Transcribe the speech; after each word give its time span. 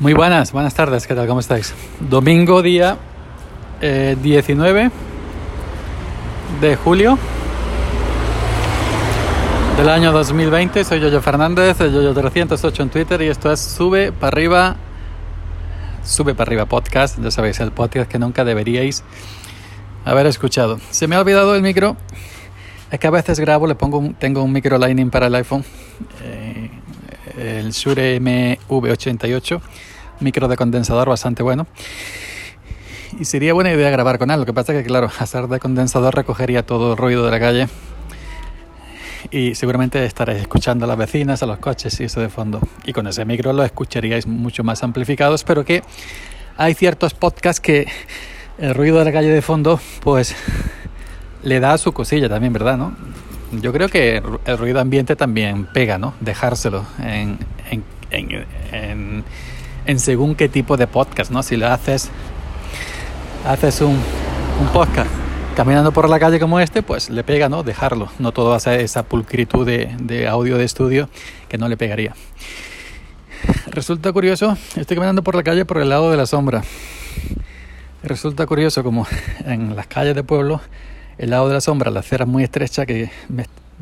Muy 0.00 0.12
buenas, 0.12 0.50
buenas 0.50 0.74
tardes, 0.74 1.06
¿qué 1.06 1.14
tal? 1.14 1.28
¿Cómo 1.28 1.38
estáis? 1.38 1.72
Domingo 2.00 2.62
día 2.62 2.96
eh, 3.80 4.16
19 4.20 4.90
de 6.60 6.76
julio 6.76 7.16
del 9.76 9.88
año 9.88 10.10
2020. 10.10 10.82
Soy 10.82 10.98
Yoyo 10.98 11.22
Fernández, 11.22 11.78
de 11.78 11.92
Yoyo308 11.92 12.80
en 12.80 12.90
Twitter 12.90 13.22
y 13.22 13.28
esto 13.28 13.52
es 13.52 13.60
Sube 13.60 14.10
para 14.10 14.34
arriba, 14.34 14.76
Sube 16.02 16.34
para 16.34 16.48
arriba 16.48 16.66
podcast, 16.66 17.20
ya 17.22 17.30
sabéis, 17.30 17.60
el 17.60 17.70
podcast 17.70 18.10
que 18.10 18.18
nunca 18.18 18.44
deberíais 18.44 19.04
haber 20.04 20.26
escuchado. 20.26 20.80
Se 20.90 21.06
me 21.06 21.14
ha 21.14 21.20
olvidado 21.20 21.54
el 21.54 21.62
micro, 21.62 21.96
es 22.90 22.98
que 22.98 23.06
a 23.06 23.10
veces 23.10 23.38
grabo, 23.38 23.68
le 23.68 23.76
pongo 23.76 23.98
un, 23.98 24.14
tengo 24.14 24.42
un 24.42 24.50
micro 24.50 24.76
Lightning 24.76 25.10
para 25.10 25.28
el 25.28 25.36
iPhone. 25.36 25.64
El 27.44 27.70
Shure 27.72 28.20
MV88, 28.20 29.60
micro 30.20 30.48
de 30.48 30.56
condensador 30.56 31.08
bastante 31.08 31.42
bueno. 31.42 31.66
Y 33.18 33.24
sería 33.26 33.54
buena 33.54 33.72
idea 33.72 33.90
grabar 33.90 34.18
con 34.18 34.30
él. 34.30 34.40
Lo 34.40 34.46
que 34.46 34.52
pasa 34.52 34.72
es 34.72 34.82
que, 34.82 34.86
claro, 34.86 35.10
hacer 35.18 35.46
de 35.46 35.60
condensador 35.60 36.14
recogería 36.14 36.64
todo 36.64 36.92
el 36.92 36.98
ruido 36.98 37.24
de 37.24 37.30
la 37.30 37.40
calle. 37.40 37.68
Y 39.30 39.54
seguramente 39.54 40.04
estaréis 40.04 40.40
escuchando 40.40 40.84
a 40.84 40.88
las 40.88 40.98
vecinas, 40.98 41.42
a 41.42 41.46
los 41.46 41.58
coches 41.58 41.98
y 42.00 42.04
eso 42.04 42.20
de 42.20 42.28
fondo. 42.28 42.60
Y 42.84 42.92
con 42.92 43.06
ese 43.06 43.24
micro 43.24 43.52
lo 43.52 43.62
escucharíais 43.64 44.26
mucho 44.26 44.64
más 44.64 44.82
amplificados, 44.82 45.44
pero 45.44 45.64
que 45.64 45.82
hay 46.56 46.74
ciertos 46.74 47.14
podcasts 47.14 47.60
que 47.60 47.86
el 48.58 48.74
ruido 48.74 48.98
de 48.98 49.04
la 49.04 49.12
calle 49.12 49.30
de 49.30 49.42
fondo, 49.42 49.80
pues 50.02 50.34
le 51.42 51.60
da 51.60 51.78
su 51.78 51.92
cosilla 51.92 52.28
también, 52.28 52.52
¿verdad? 52.52 52.76
¿no? 52.76 52.96
Yo 53.60 53.72
creo 53.72 53.88
que 53.88 54.22
el 54.44 54.58
ruido 54.58 54.80
ambiente 54.80 55.16
también 55.16 55.66
pega, 55.66 55.98
¿no? 55.98 56.14
Dejárselo 56.20 56.84
en, 57.02 57.38
según 59.96 60.34
qué 60.34 60.48
tipo 60.48 60.76
de 60.76 60.86
podcast, 60.86 61.30
¿no? 61.30 61.42
Si 61.42 61.56
lo 61.56 61.68
haces, 61.68 62.10
haces 63.46 63.80
un, 63.80 63.98
podcast 64.72 65.10
caminando 65.56 65.92
por 65.92 66.08
la 66.08 66.18
calle 66.18 66.38
como 66.38 66.60
este, 66.60 66.82
pues 66.82 67.10
le 67.10 67.24
pega, 67.24 67.48
¿no? 67.48 67.62
Dejarlo. 67.62 68.08
No 68.18 68.32
todo 68.32 68.58
ser 68.60 68.80
esa 68.80 69.02
pulcritud 69.02 69.66
de, 69.66 69.94
de 70.00 70.28
audio 70.28 70.58
de 70.58 70.64
estudio 70.64 71.08
que 71.48 71.58
no 71.58 71.68
le 71.68 71.76
pegaría. 71.76 72.14
Resulta 73.66 74.12
curioso, 74.12 74.56
estoy 74.76 74.96
caminando 74.96 75.22
por 75.22 75.34
la 75.34 75.42
calle 75.42 75.64
por 75.64 75.78
el 75.78 75.88
lado 75.88 76.10
de 76.10 76.16
la 76.16 76.26
sombra. 76.26 76.62
Resulta 78.02 78.46
curioso 78.46 78.84
como 78.84 79.06
en 79.44 79.74
las 79.76 79.86
calles 79.86 80.14
de 80.14 80.22
pueblo 80.22 80.60
el 81.18 81.30
lado 81.30 81.48
de 81.48 81.54
la 81.54 81.60
sombra, 81.60 81.90
la 81.90 82.00
acera 82.00 82.26
muy 82.26 82.44
estrecha 82.44 82.86
que 82.86 83.10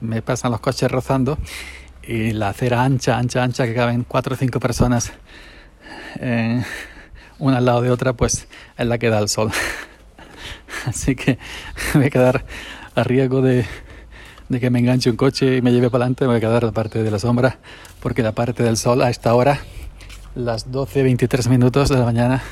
me, 0.00 0.22
pasan 0.22 0.50
los 0.50 0.60
coches 0.60 0.90
rozando 0.90 1.38
y 2.02 2.32
la 2.32 2.50
acera 2.50 2.82
ancha, 2.82 3.18
ancha, 3.18 3.42
ancha 3.42 3.66
que 3.66 3.74
caben 3.74 4.04
cuatro 4.04 4.34
o 4.34 4.36
cinco 4.36 4.60
personas 4.60 5.12
eh, 6.20 6.62
una 7.38 7.58
al 7.58 7.64
lado 7.64 7.82
de 7.82 7.90
otra, 7.90 8.12
pues 8.14 8.48
es 8.76 8.86
la 8.86 8.98
que 8.98 9.10
da 9.10 9.18
el 9.18 9.28
sol. 9.28 9.50
Así 10.86 11.14
que 11.14 11.38
me 11.94 11.94
voy 12.00 12.06
a 12.06 12.10
quedar 12.10 12.44
a 12.94 13.04
riesgo 13.04 13.42
de, 13.42 13.64
que 14.58 14.70
me 14.70 14.80
enganche 14.80 15.10
un 15.10 15.16
coche 15.16 15.56
y 15.56 15.62
me 15.62 15.72
lleve 15.72 15.90
para 15.90 16.04
adelante, 16.04 16.24
me 16.24 16.28
voy 16.28 16.36
a 16.38 16.40
quedar 16.40 16.64
la 16.64 16.72
parte 16.72 17.02
de 17.02 17.10
la 17.10 17.18
sombra, 17.18 17.58
porque 18.00 18.22
la 18.22 18.32
parte 18.32 18.62
del 18.62 18.76
sol 18.76 19.02
a 19.02 19.10
esta 19.10 19.34
hora, 19.34 19.60
las 20.34 20.70
12.23 20.70 21.48
minutos 21.48 21.88
de 21.88 21.96
la 21.96 22.04
mañana, 22.04 22.42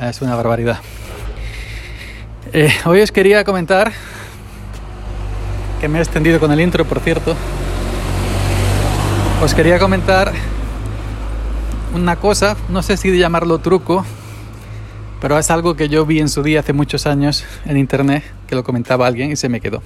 es 0.00 0.20
una 0.22 0.34
barbaridad. 0.34 0.78
Eh, 2.52 2.72
hoy 2.84 3.00
os 3.00 3.12
quería 3.12 3.44
comentar, 3.44 3.92
que 5.80 5.86
me 5.86 6.00
he 6.00 6.02
extendido 6.02 6.40
con 6.40 6.50
el 6.50 6.60
intro, 6.60 6.84
por 6.84 6.98
cierto, 6.98 7.36
os 9.40 9.54
quería 9.54 9.78
comentar 9.78 10.32
una 11.94 12.16
cosa, 12.16 12.56
no 12.68 12.82
sé 12.82 12.96
si 12.96 13.16
llamarlo 13.16 13.60
truco, 13.60 14.04
pero 15.20 15.38
es 15.38 15.48
algo 15.52 15.76
que 15.76 15.88
yo 15.88 16.04
vi 16.04 16.18
en 16.18 16.28
su 16.28 16.42
día 16.42 16.58
hace 16.58 16.72
muchos 16.72 17.06
años 17.06 17.44
en 17.66 17.76
internet, 17.76 18.24
que 18.48 18.56
lo 18.56 18.64
comentaba 18.64 19.06
alguien 19.06 19.30
y 19.30 19.36
se 19.36 19.48
me 19.48 19.60
quedó. 19.60 19.80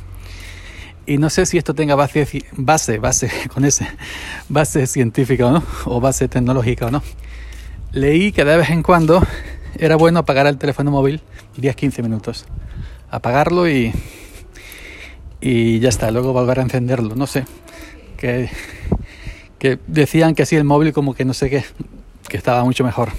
Y 1.04 1.19
no 1.19 1.28
sé 1.28 1.44
si 1.44 1.58
esto 1.58 1.75
tenga 1.75 1.96
base, 1.96 2.26
base, 2.52 2.98
base 2.98 3.31
con 3.52 3.66
ese, 3.66 3.86
base 4.48 4.86
científica 4.86 5.48
o 5.48 5.50
no, 5.50 5.62
o 5.84 6.00
base 6.00 6.28
tecnológica 6.28 6.86
o 6.86 6.91
no. 6.91 7.02
Leí 7.92 8.32
que 8.32 8.46
de 8.46 8.56
vez 8.56 8.70
en 8.70 8.82
cuando 8.82 9.22
era 9.78 9.96
bueno 9.96 10.20
apagar 10.20 10.46
el 10.46 10.58
teléfono 10.58 10.90
móvil 10.90 11.20
10-15 11.58 12.02
minutos. 12.02 12.46
Apagarlo 13.10 13.68
y, 13.68 13.92
y 15.40 15.78
ya 15.80 15.88
está, 15.88 16.10
luego 16.10 16.32
volver 16.32 16.58
a 16.58 16.62
encenderlo. 16.62 17.14
No 17.14 17.26
sé, 17.26 17.44
que, 18.16 18.48
que 19.58 19.78
decían 19.86 20.34
que 20.34 20.42
así 20.42 20.56
el 20.56 20.64
móvil 20.64 20.92
como 20.92 21.14
que 21.14 21.24
no 21.24 21.34
sé 21.34 21.50
qué, 21.50 21.64
que 22.28 22.36
estaba 22.36 22.64
mucho 22.64 22.84
mejor. 22.84 23.10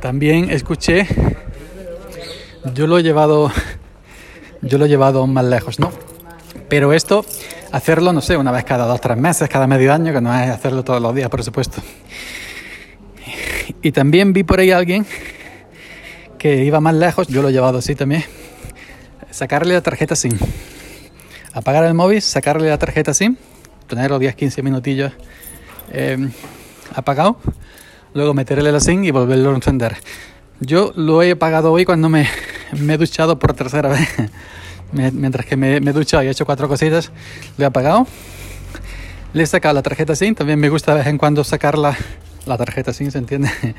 También 0.00 0.50
escuché, 0.50 1.06
yo 2.74 2.86
lo 2.86 2.98
he 2.98 3.02
llevado, 3.02 3.52
yo 4.62 4.78
lo 4.78 4.86
he 4.86 4.88
llevado 4.88 5.26
más 5.26 5.44
lejos, 5.44 5.78
¿no? 5.78 5.92
Pero 6.68 6.92
esto, 6.92 7.24
hacerlo, 7.70 8.12
no 8.12 8.20
sé, 8.20 8.36
una 8.36 8.50
vez 8.50 8.64
cada 8.64 8.86
dos, 8.86 9.00
tres 9.00 9.16
meses, 9.16 9.48
cada 9.48 9.66
medio 9.66 9.92
año, 9.92 10.12
que 10.12 10.20
no 10.20 10.34
es 10.34 10.50
hacerlo 10.50 10.82
todos 10.82 11.00
los 11.00 11.14
días, 11.14 11.28
por 11.28 11.44
supuesto. 11.44 11.80
Y 13.82 13.90
también 13.90 14.32
vi 14.32 14.44
por 14.44 14.60
ahí 14.60 14.70
a 14.70 14.78
alguien 14.78 15.04
que 16.38 16.64
iba 16.64 16.80
más 16.80 16.94
lejos, 16.94 17.26
yo 17.26 17.42
lo 17.42 17.48
he 17.48 17.52
llevado 17.52 17.78
así 17.78 17.96
también, 17.96 18.24
sacarle 19.30 19.74
la 19.74 19.80
tarjeta 19.80 20.14
SIM. 20.14 20.38
Apagar 21.52 21.84
el 21.84 21.94
móvil, 21.94 22.22
sacarle 22.22 22.68
la 22.68 22.78
tarjeta 22.78 23.12
SIM, 23.12 23.36
tenerlo 23.88 24.20
10-15 24.20 24.62
minutillos 24.62 25.12
eh, 25.92 26.30
apagado, 26.94 27.38
luego 28.14 28.34
meterle 28.34 28.70
la 28.70 28.80
SIM 28.80 29.02
y 29.04 29.10
volverlo 29.10 29.50
a 29.50 29.54
encender. 29.56 29.96
Yo 30.60 30.92
lo 30.94 31.22
he 31.22 31.32
apagado 31.32 31.72
hoy 31.72 31.84
cuando 31.84 32.08
me, 32.08 32.28
he 32.72 32.96
duchado 32.96 33.38
por 33.38 33.54
tercera 33.54 33.88
vez. 33.88 34.08
Mientras 34.92 35.44
que 35.44 35.56
me, 35.56 35.80
me 35.80 35.90
he 35.90 35.94
duchado 35.94 36.22
y 36.22 36.28
he 36.28 36.30
hecho 36.30 36.46
cuatro 36.46 36.68
cositas, 36.68 37.10
lo 37.58 37.64
he 37.64 37.66
apagado. 37.66 38.06
Le 39.32 39.42
he 39.42 39.46
sacado 39.46 39.74
la 39.74 39.82
tarjeta 39.82 40.14
SIM, 40.14 40.36
también 40.36 40.60
me 40.60 40.68
gusta 40.68 40.92
de 40.92 40.98
vez 40.98 41.06
en 41.08 41.18
cuando 41.18 41.42
sacarla 41.42 41.96
la 42.46 42.56
tarjeta 42.56 42.92
SIM, 42.92 43.10
¿se 43.10 43.18
entiende? 43.18 43.50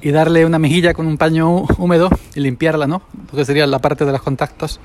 y 0.00 0.10
darle 0.10 0.44
una 0.44 0.58
mejilla 0.58 0.94
con 0.94 1.06
un 1.06 1.18
paño 1.18 1.66
húmedo 1.78 2.10
y 2.34 2.40
limpiarla, 2.40 2.86
¿no? 2.86 3.02
Lo 3.32 3.44
sería 3.44 3.66
la 3.66 3.78
parte 3.78 4.04
de 4.04 4.12
los 4.12 4.22
contactos. 4.22 4.80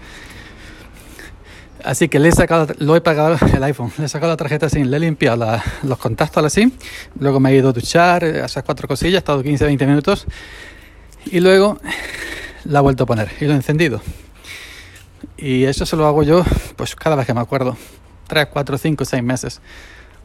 Así 1.84 2.10
que 2.10 2.18
le 2.18 2.30
he 2.30 2.32
sacado, 2.32 2.74
lo 2.80 2.96
he 2.96 3.02
pagado 3.02 3.38
el 3.54 3.64
iPhone, 3.64 3.92
le 4.00 4.06
he 4.06 4.10
sacado 4.10 4.32
la 4.32 4.38
tarjeta 4.38 4.70
SIM, 4.70 4.88
le 4.88 4.98
he 4.98 5.00
limpiado 5.00 5.62
los 5.84 5.98
contactos 6.00 6.38
a 6.38 6.42
la 6.42 6.50
SIM, 6.50 6.72
luego 7.20 7.40
me 7.40 7.52
he 7.52 7.56
ido 7.56 7.70
a 7.70 7.74
duchar, 7.74 8.24
esas 8.24 8.64
cuatro 8.64 8.88
cosillas, 8.88 9.16
he 9.16 9.18
estado 9.20 9.44
15-20 9.44 9.86
minutos 9.86 10.26
y 11.28 11.40
luego 11.40 11.80
la 12.64 12.80
he 12.80 12.82
vuelto 12.82 13.04
a 13.04 13.06
poner 13.06 13.32
y 13.40 13.46
lo 13.46 13.54
he 13.54 13.56
encendido. 13.56 14.02
Y 15.38 15.66
eso 15.66 15.86
se 15.86 15.96
lo 15.96 16.08
hago 16.08 16.24
yo 16.24 16.44
pues 16.76 16.96
cada 16.96 17.16
vez 17.16 17.28
que 17.28 17.36
me 17.36 17.42
acuerdo, 17.42 17.78
3, 18.28 18.48
4, 18.52 18.78
5, 18.80 19.06
6 19.06 19.24
meses, 19.24 19.62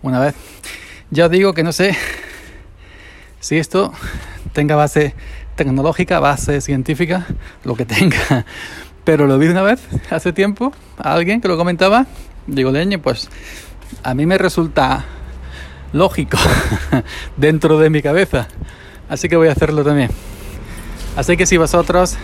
una 0.03 0.19
vez. 0.19 0.35
Ya 1.11 1.27
os 1.27 1.31
digo 1.31 1.53
que 1.53 1.63
no 1.63 1.73
sé 1.73 1.95
si 3.41 3.57
esto 3.57 3.93
tenga 4.53 4.77
base 4.77 5.15
tecnológica, 5.57 6.21
base 6.21 6.61
científica, 6.61 7.27
lo 7.65 7.75
que 7.75 7.85
tenga. 7.85 8.45
Pero 9.05 9.27
lo 9.27 9.39
vi 9.39 9.49
una 9.49 9.63
vez, 9.63 9.81
hace 10.11 10.33
tiempo, 10.33 10.73
a 10.99 11.15
alguien 11.15 11.41
que 11.41 11.49
lo 11.49 11.57
comentaba. 11.57 12.07
Digo, 12.47 12.71
leñe, 12.71 12.99
pues 12.99 13.29
a 14.03 14.15
mí 14.15 14.27
me 14.27 14.39
resulta 14.39 15.05
lógico 15.93 16.39
dentro 17.37 17.79
de 17.79 17.91
mi 17.91 18.03
cabeza. 18.03 18.47
Así 19.09 19.29
que 19.29 19.37
voy 19.37 19.49
a 19.49 19.53
hacerlo 19.53 19.83
también. 19.83 20.11
Así 21.17 21.37
que 21.37 21.47
si 21.47 21.57
vosotros 21.57 22.17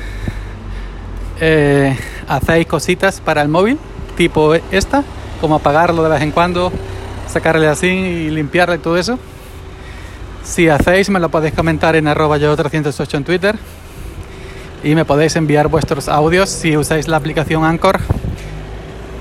eh, 1.40 1.96
hacéis 2.28 2.66
cositas 2.66 3.20
para 3.20 3.42
el 3.42 3.48
móvil, 3.48 3.78
tipo 4.16 4.54
esta, 4.54 5.02
como 5.40 5.56
apagarlo 5.56 6.02
de 6.02 6.10
vez 6.10 6.22
en 6.22 6.30
cuando, 6.30 6.72
sacarle 7.26 7.66
así 7.68 7.88
y 7.88 8.30
limpiarle 8.30 8.78
todo 8.78 8.96
eso, 8.96 9.18
si 10.46 10.68
hacéis, 10.68 11.10
me 11.10 11.18
lo 11.18 11.28
podéis 11.28 11.54
comentar 11.54 11.96
en 11.96 12.06
arroba 12.06 12.38
yo 12.38 12.54
308 12.56 13.16
en 13.16 13.24
Twitter. 13.24 13.58
Y 14.84 14.94
me 14.94 15.04
podéis 15.04 15.34
enviar 15.36 15.68
vuestros 15.68 16.08
audios 16.08 16.48
si 16.48 16.76
usáis 16.76 17.08
la 17.08 17.16
aplicación 17.16 17.64
Anchor. 17.64 17.98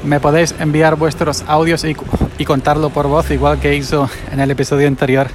Me 0.04 0.19
podéis 0.19 0.54
enviar 0.60 0.95
vuestros 0.95 1.44
audios 1.48 1.83
y, 1.83 2.45
contarlo 2.45 2.92
por 2.92 3.07
voz, 3.07 3.31
igual 3.31 3.60
que 3.60 3.75
hizo 3.75 4.07
en 4.31 4.39
el 4.39 4.51
episodio 4.51 4.88
anterior 4.88 5.27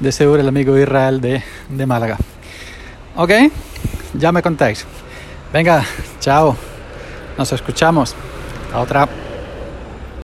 de 0.00 0.10
Seguro 0.10 0.40
el 0.40 0.48
amigo 0.48 0.78
Israel 0.78 1.20
de, 1.20 1.42
de 1.68 1.86
Málaga. 1.86 2.16
¿Ok? 3.14 3.30
Ya 4.14 4.32
me 4.32 4.42
contáis. 4.42 4.86
Venga, 5.52 5.84
chao. 6.18 6.56
Nos 7.36 7.52
escuchamos. 7.52 8.14
A 8.72 8.80
otra. 8.80 9.25